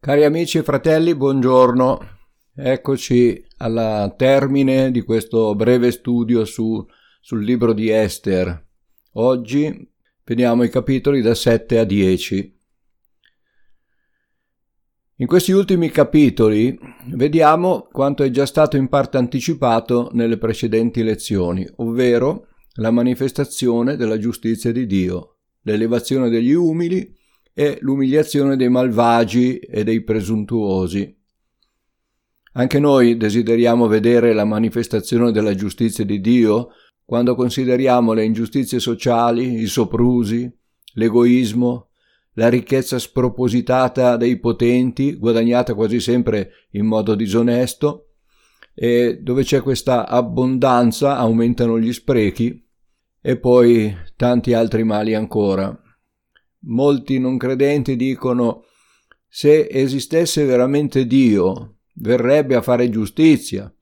[0.00, 1.98] Cari amici e fratelli, buongiorno.
[2.54, 6.86] Eccoci al termine di questo breve studio su,
[7.20, 8.64] sul libro di Esther.
[9.14, 9.90] Oggi
[10.24, 12.58] vediamo i capitoli da 7 a 10.
[15.16, 21.68] In questi ultimi capitoli vediamo quanto è già stato in parte anticipato nelle precedenti lezioni,
[21.78, 27.16] ovvero la manifestazione della giustizia di Dio, l'elevazione degli umili
[27.52, 31.16] e l'umiliazione dei malvagi e dei presuntuosi.
[32.52, 36.70] Anche noi desideriamo vedere la manifestazione della giustizia di Dio
[37.04, 40.50] quando consideriamo le ingiustizie sociali, i soprusi,
[40.94, 41.88] l'egoismo,
[42.34, 48.10] la ricchezza spropositata dei potenti, guadagnata quasi sempre in modo disonesto,
[48.74, 52.64] e dove c'è questa abbondanza aumentano gli sprechi
[53.20, 55.76] e poi tanti altri mali ancora.
[56.60, 58.64] Molti non credenti dicono
[59.28, 63.72] se esistesse veramente Dio, verrebbe a fare giustizia,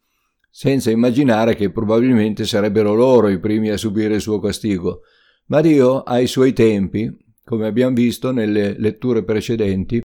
[0.50, 5.02] senza immaginare che probabilmente sarebbero loro i primi a subire il suo castigo.
[5.46, 7.08] Ma Dio ha i suoi tempi,
[7.44, 10.00] come abbiamo visto nelle letture precedenti.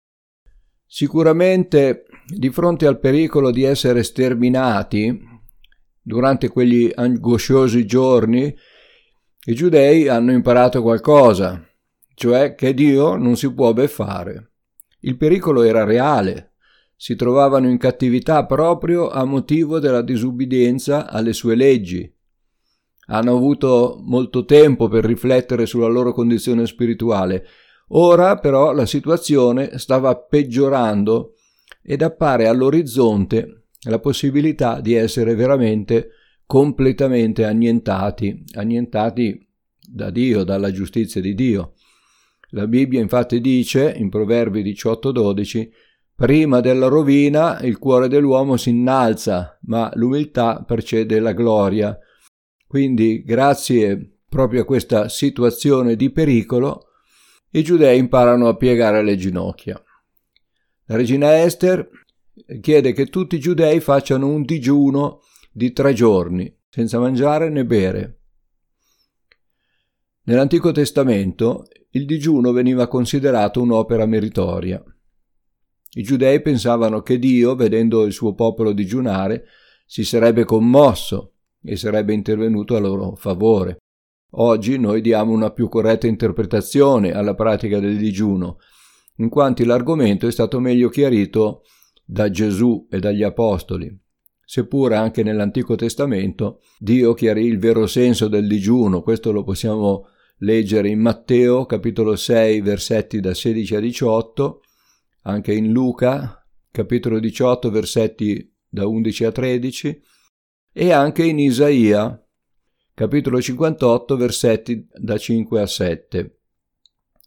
[0.85, 5.19] Sicuramente di fronte al pericolo di essere sterminati,
[6.01, 8.53] durante quegli angosciosi giorni,
[9.45, 11.61] i giudei hanno imparato qualcosa,
[12.17, 14.53] cioè che Dio non si può beffare.
[15.01, 16.53] Il pericolo era reale,
[16.95, 22.11] si trovavano in cattività proprio a motivo della disubbidienza alle sue leggi.
[23.09, 27.45] Hanno avuto molto tempo per riflettere sulla loro condizione spirituale.
[27.89, 31.35] Ora però la situazione stava peggiorando
[31.83, 36.09] ed appare all'orizzonte la possibilità di essere veramente
[36.47, 39.47] completamente annientati, annientati
[39.87, 41.73] da Dio, dalla giustizia di Dio.
[42.51, 45.69] La Bibbia infatti dice, in Proverbi 18:12,
[46.15, 51.97] prima della rovina il cuore dell'uomo si innalza, ma l'umiltà precede la gloria.
[52.65, 56.87] Quindi, grazie proprio a questa situazione di pericolo,
[57.51, 59.81] i giudei imparano a piegare le ginocchia.
[60.85, 61.89] La regina Esther
[62.61, 65.21] chiede che tutti i giudei facciano un digiuno
[65.51, 68.16] di tre giorni, senza mangiare né bere.
[70.27, 74.83] Nell'Antico Testamento il digiuno veniva considerato un'opera meritoria.
[75.93, 79.45] I giudei pensavano che Dio, vedendo il suo popolo digiunare,
[79.85, 83.77] si sarebbe commosso e sarebbe intervenuto a loro favore.
[84.31, 88.57] Oggi noi diamo una più corretta interpretazione alla pratica del digiuno,
[89.19, 91.61] in quanto l'argomento è stato meglio chiarito
[92.03, 93.97] da Gesù e dagli Apostoli.
[94.43, 100.07] Seppure anche nell'Antico Testamento Dio chiarì il vero senso del digiuno, questo lo possiamo
[100.39, 104.61] leggere in Matteo capitolo 6 versetti da 16 a 18,
[105.23, 110.01] anche in Luca capitolo 18 versetti da 11 a 13
[110.71, 112.23] e anche in Isaia
[112.93, 116.39] capitolo 58 versetti da 5 a 7.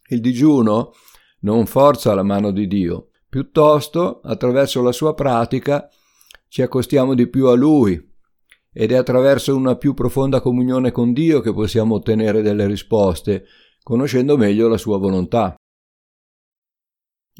[0.09, 0.93] Il digiuno
[1.41, 5.89] non forza la mano di Dio, piuttosto attraverso la sua pratica
[6.47, 8.10] ci accostiamo di più a Lui
[8.73, 13.45] ed è attraverso una più profonda comunione con Dio che possiamo ottenere delle risposte,
[13.83, 15.55] conoscendo meglio la sua volontà.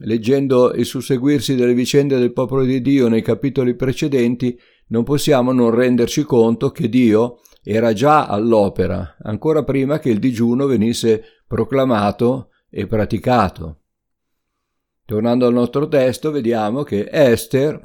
[0.03, 5.72] Leggendo il susseguirsi delle vicende del popolo di Dio nei capitoli precedenti, non possiamo non
[5.72, 12.88] renderci conto che Dio era già all'opera, ancora prima che il digiuno venisse proclamato e
[12.88, 13.81] praticato.
[15.06, 17.80] Tornando al nostro testo, vediamo che Esther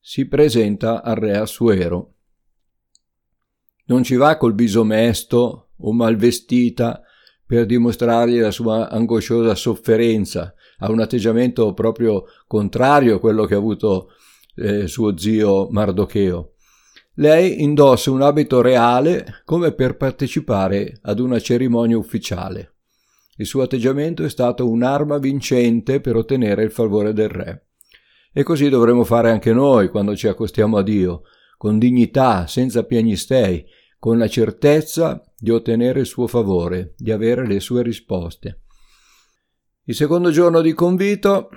[0.00, 2.13] si presenta al re Assuero.
[3.86, 7.02] Non ci va col viso mesto o mal vestita
[7.46, 13.58] per dimostrargli la sua angosciosa sofferenza, ha un atteggiamento proprio contrario a quello che ha
[13.58, 14.10] avuto
[14.56, 16.52] eh, suo zio Mardocheo.
[17.16, 22.72] Lei indossa un abito reale come per partecipare ad una cerimonia ufficiale.
[23.36, 27.66] Il suo atteggiamento è stato un'arma vincente per ottenere il favore del re.
[28.32, 31.22] E così dovremo fare anche noi quando ci accostiamo a Dio,
[31.56, 33.64] con dignità, senza piagnistei,
[34.04, 38.64] con la certezza di ottenere il suo favore, di avere le sue risposte.
[39.84, 41.48] Il secondo giorno di convito,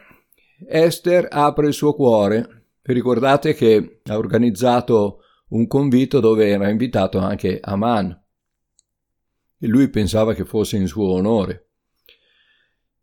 [0.66, 2.70] Esther apre il suo cuore.
[2.84, 8.18] Vi ricordate che ha organizzato un convito dove era invitato anche Aman.
[9.60, 11.72] E lui pensava che fosse in suo onore.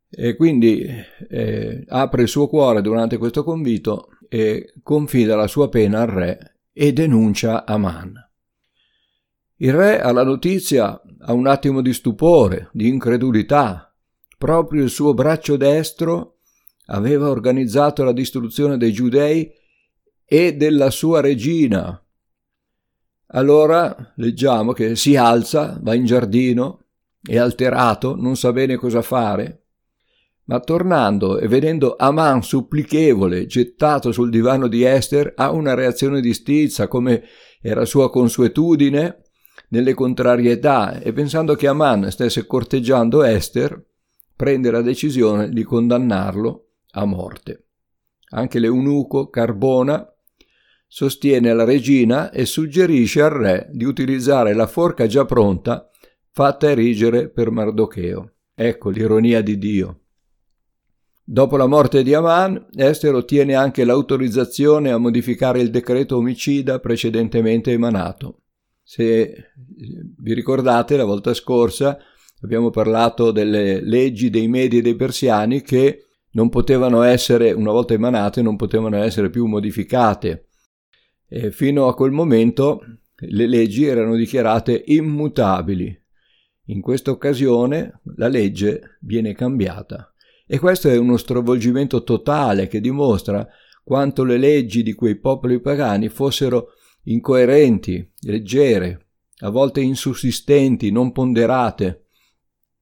[0.08, 0.86] E quindi
[1.28, 6.60] eh, apre il suo cuore durante questo convito e confida la sua pena al re
[6.72, 8.23] e denuncia Aman.
[9.58, 13.94] Il re alla notizia ha un attimo di stupore, di incredulità.
[14.36, 16.38] Proprio il suo braccio destro
[16.86, 19.48] aveva organizzato la distruzione dei giudei
[20.24, 22.04] e della sua regina.
[23.28, 26.86] Allora leggiamo che si alza, va in giardino,
[27.22, 29.62] è alterato, non sa bene cosa fare,
[30.46, 36.34] ma tornando e vedendo Aman supplichevole gettato sul divano di Esther ha una reazione di
[36.34, 37.22] stizza come
[37.62, 39.23] era sua consuetudine
[39.68, 43.82] nelle contrarietà e pensando che Aman stesse corteggiando Esther
[44.36, 47.66] prende la decisione di condannarlo a morte.
[48.30, 50.08] Anche l'eunuco Carbona
[50.86, 55.88] sostiene la regina e suggerisce al re di utilizzare la forca già pronta
[56.30, 58.32] fatta erigere per Mardocheo.
[58.54, 60.00] Ecco l'ironia di Dio.
[61.26, 67.72] Dopo la morte di Aman, Esther ottiene anche l'autorizzazione a modificare il decreto omicida precedentemente
[67.72, 68.42] emanato.
[68.84, 69.52] Se
[70.18, 71.98] vi ricordate, la volta scorsa
[72.42, 77.94] abbiamo parlato delle leggi dei Medi e dei Persiani che non potevano essere, una volta
[77.94, 80.48] emanate, non potevano essere più modificate.
[81.26, 82.80] E fino a quel momento
[83.16, 86.02] le leggi erano dichiarate immutabili.
[86.66, 90.12] In questa occasione la legge viene cambiata.
[90.46, 93.46] E questo è uno stravolgimento totale che dimostra
[93.82, 96.72] quanto le leggi di quei popoli pagani fossero
[97.04, 99.06] incoerenti, leggere,
[99.38, 102.06] a volte insussistenti, non ponderate.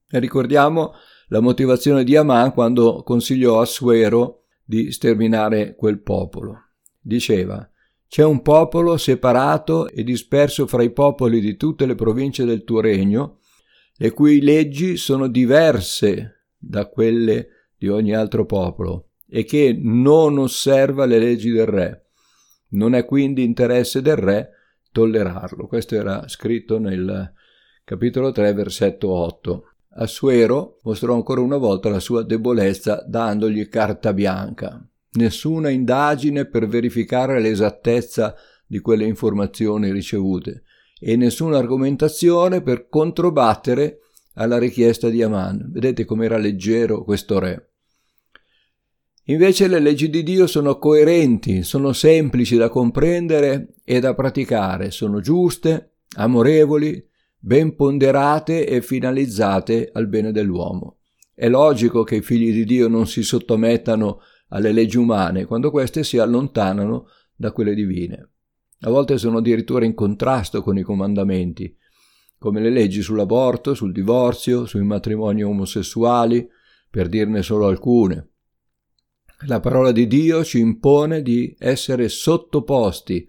[0.09, 0.93] Ricordiamo
[1.29, 6.57] la motivazione di Aman quando consigliò a Suero di sterminare quel popolo.
[7.01, 7.67] Diceva
[8.13, 12.83] c'è un popolo separato e disperso fra i popoli di tutte le province del tuo
[12.83, 13.39] regno,
[13.97, 21.07] le cui leggi sono diverse da quelle di ogni altro popolo, e che non osserva
[21.07, 22.02] le leggi del re.
[22.73, 24.51] Non è quindi interesse del re
[24.93, 25.67] tollerarlo.
[25.67, 27.33] Questo era scritto nel
[27.85, 29.65] capitolo 3, versetto 8.
[29.95, 34.87] Assuero mostrò ancora una volta la sua debolezza dandogli carta bianca.
[35.15, 38.35] Nessuna indagine per verificare l'esattezza
[38.67, 40.63] di quelle informazioni ricevute
[40.99, 43.99] e nessuna argomentazione per controbattere
[44.35, 45.71] alla richiesta di Aman.
[45.71, 47.72] Vedete com'era leggero questo re.
[49.27, 55.21] Invece le leggi di Dio sono coerenti, sono semplici da comprendere e da praticare, sono
[55.21, 57.09] giuste, amorevoli,
[57.39, 60.99] ben ponderate e finalizzate al bene dell'uomo.
[61.33, 66.03] È logico che i figli di Dio non si sottomettano alle leggi umane quando queste
[66.03, 68.31] si allontanano da quelle divine.
[68.81, 71.77] A volte sono addirittura in contrasto con i comandamenti,
[72.39, 76.49] come le leggi sull'aborto, sul divorzio, sui matrimoni omosessuali,
[76.91, 78.32] per dirne solo alcune.
[79.47, 83.29] La parola di Dio ci impone di essere sottoposti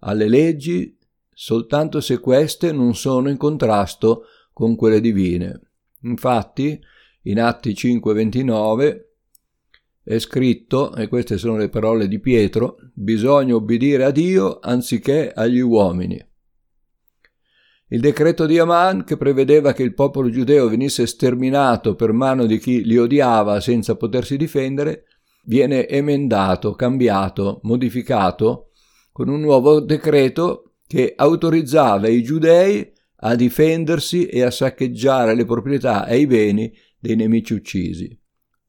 [0.00, 0.96] alle leggi
[1.34, 5.60] soltanto se queste non sono in contrasto con quelle divine.
[6.02, 6.80] Infatti,
[7.22, 9.00] in Atti 5:29
[10.02, 15.60] è scritto, e queste sono le parole di Pietro, bisogna obbedire a Dio anziché agli
[15.60, 16.22] uomini.
[17.88, 22.58] Il decreto di Aman, che prevedeva che il popolo giudeo venisse sterminato per mano di
[22.58, 25.04] chi li odiava senza potersi difendere,
[25.44, 28.70] viene emendato, cambiato, modificato
[29.12, 36.06] con un nuovo decreto che autorizzava i giudei a difendersi e a saccheggiare le proprietà
[36.06, 38.18] e i beni dei nemici uccisi.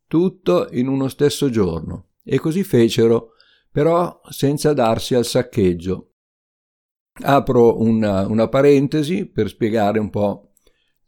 [0.08, 2.10] Tutto in uno stesso giorno.
[2.24, 3.32] E così fecero,
[3.72, 6.12] però senza darsi al saccheggio.
[7.22, 10.54] Apro una, una parentesi per spiegare un po'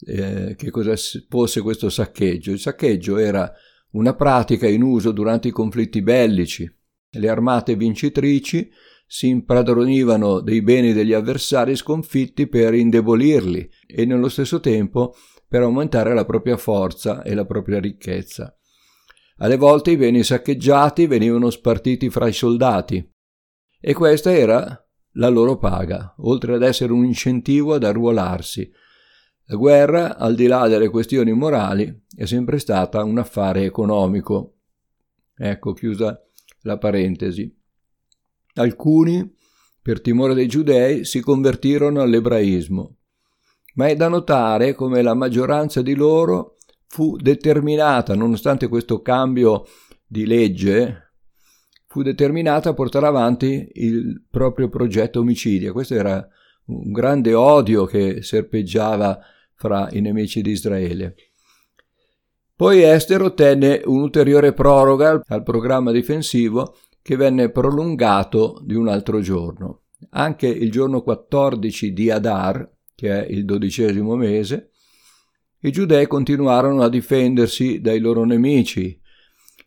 [0.06, 0.94] eh, che cosa
[1.30, 2.52] fosse questo saccheggio.
[2.52, 3.52] Il saccheggio era
[3.92, 6.72] una pratica in uso durante i conflitti bellici.
[7.10, 8.70] Le armate vincitrici
[9.06, 15.16] si impadronivano dei beni degli avversari sconfitti per indebolirli e nello stesso tempo
[15.48, 18.54] per aumentare la propria forza e la propria ricchezza.
[19.38, 23.14] Alle volte i beni saccheggiati venivano spartiti fra i soldati
[23.80, 24.82] e questa era
[25.14, 28.70] la loro paga, oltre ad essere un incentivo ad arruolarsi,
[29.50, 34.56] la guerra, al di là delle questioni morali, è sempre stata un affare economico.
[35.38, 36.22] Ecco, chiusa
[36.62, 37.56] la parentesi.
[38.56, 39.34] Alcuni,
[39.82, 42.96] per timore dei giudei, si convertirono all'ebraismo,
[43.76, 49.66] ma è da notare come la maggioranza di loro fu determinata, nonostante questo cambio
[50.06, 51.14] di legge,
[51.86, 55.72] fu determinata a portare avanti il proprio progetto omicidio.
[55.72, 56.28] Questo era
[56.66, 59.18] un grande odio che serpeggiava
[59.58, 61.16] fra i nemici di Israele.
[62.56, 69.82] Poi Esther ottenne un'ulteriore proroga al programma difensivo che venne prolungato di un altro giorno.
[70.12, 74.72] Anche il giorno 14 di Adar, che è il dodicesimo mese,
[75.62, 79.00] i giudei continuarono a difendersi dai loro nemici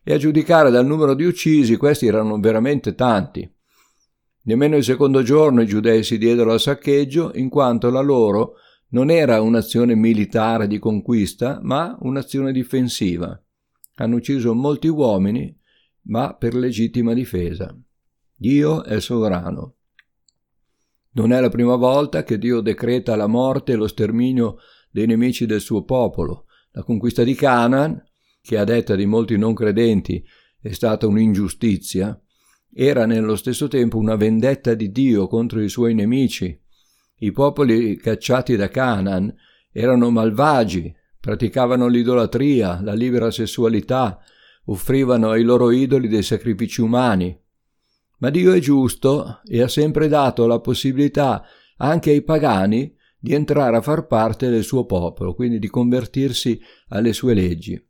[0.03, 3.49] E a giudicare dal numero di uccisi, questi erano veramente tanti.
[4.43, 8.55] Nemmeno il secondo giorno i giudei si diedero al saccheggio, in quanto la loro
[8.91, 13.41] non era un'azione militare di conquista, ma un'azione difensiva.
[13.95, 15.57] Hanno ucciso molti uomini,
[16.03, 17.75] ma per legittima difesa.
[18.33, 19.75] Dio è sovrano.
[21.13, 24.57] Non è la prima volta che Dio decreta la morte e lo sterminio
[24.89, 26.45] dei nemici del suo popolo.
[26.71, 28.01] La conquista di Canaan,
[28.41, 30.23] che a detta di molti non credenti
[30.59, 32.19] è stata un'ingiustizia,
[32.73, 36.59] era nello stesso tempo una vendetta di Dio contro i suoi nemici.
[37.23, 39.31] I popoli cacciati da Canaan
[39.71, 44.19] erano malvagi, praticavano l'idolatria, la libera sessualità,
[44.65, 47.39] offrivano ai loro idoli dei sacrifici umani.
[48.17, 51.45] Ma Dio è giusto e ha sempre dato la possibilità
[51.77, 57.13] anche ai pagani di entrare a far parte del suo popolo, quindi di convertirsi alle
[57.13, 57.87] sue leggi.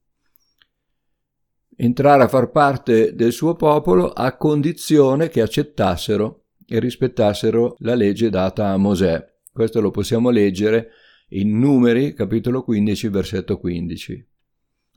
[1.78, 6.41] Entrare a far parte del suo popolo a condizione che accettassero
[6.72, 9.22] e rispettassero la legge data a Mosè.
[9.52, 10.92] Questo lo possiamo leggere
[11.32, 14.28] in Numeri, capitolo 15, versetto 15.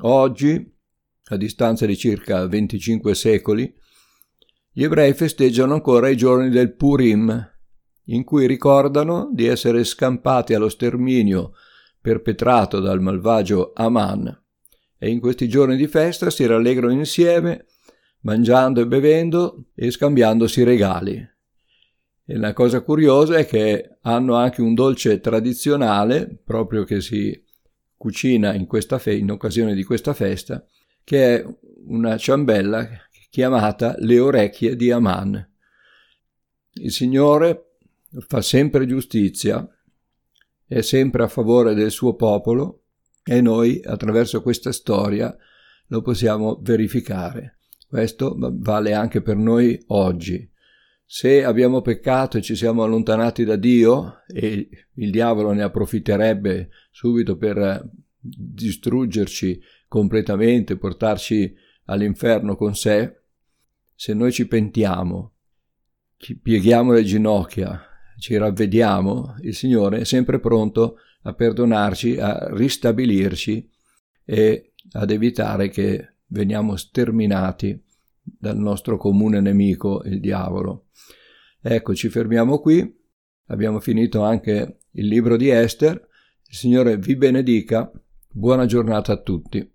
[0.03, 0.73] Oggi,
[1.25, 3.75] a distanza di circa 25 secoli,
[4.71, 7.53] gli ebrei festeggiano ancora i giorni del Purim,
[8.05, 11.55] in cui ricordano di essere scampati allo sterminio
[12.01, 14.43] perpetrato dal malvagio Aman.
[14.97, 17.67] E in questi giorni di festa si rallegrano insieme,
[18.21, 21.33] mangiando e bevendo e scambiandosi regali.
[22.27, 27.45] E la cosa curiosa è che hanno anche un dolce tradizionale, proprio che si
[27.97, 28.67] cucina in,
[28.99, 30.65] fe- in occasione di questa festa,
[31.03, 31.47] che è
[31.87, 32.89] una ciambella
[33.35, 35.51] chiamata Le orecchie di Aman.
[36.75, 37.77] Il Signore
[38.29, 39.69] fa sempre giustizia,
[40.67, 42.85] è sempre a favore del suo popolo
[43.25, 45.37] e noi attraverso questa storia
[45.89, 47.59] lo possiamo verificare.
[47.89, 50.51] Questo vale anche per noi oggi.
[51.07, 57.37] Se abbiamo peccato e ci siamo allontanati da Dio, e il diavolo ne approfitterebbe subito
[57.37, 63.21] per distruggerci completamente, portarci all'inferno con sé,
[63.95, 65.35] se noi ci pentiamo,
[66.17, 67.81] ci pieghiamo le ginocchia,
[68.19, 73.71] ci ravvediamo, il Signore è sempre pronto a perdonarci, a ristabilirci
[74.25, 77.84] e ad evitare che veniamo sterminati
[78.25, 80.87] dal nostro comune nemico, il diavolo.
[81.61, 83.03] Ecco, ci fermiamo qui.
[83.47, 85.95] Abbiamo finito anche il libro di Esther.
[86.47, 87.91] Il Signore vi benedica.
[88.31, 89.74] Buona giornata a tutti.